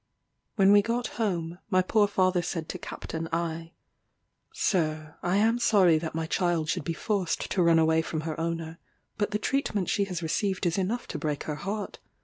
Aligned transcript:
When 0.55 0.71
we 0.71 0.81
got 0.81 1.05
home, 1.21 1.59
my 1.69 1.83
poor 1.83 2.07
father 2.07 2.41
said 2.41 2.67
to 2.69 2.79
Capt. 2.79 3.13
I, 3.13 3.73
"Sir, 4.51 5.15
I 5.21 5.37
am 5.37 5.59
sorry 5.59 5.99
that 5.99 6.15
my 6.15 6.25
child 6.25 6.69
should 6.69 6.83
be 6.83 6.91
forced 6.93 7.51
to 7.51 7.61
run 7.61 7.77
away 7.77 8.01
from 8.01 8.21
her 8.21 8.39
owner; 8.39 8.79
but 9.19 9.29
the 9.29 9.37
treatment 9.37 9.89
she 9.89 10.05
has 10.05 10.23
received 10.23 10.65
is 10.65 10.79
enough 10.79 11.05
to 11.09 11.19
break 11.19 11.43
her 11.43 11.53
heart. 11.57 11.99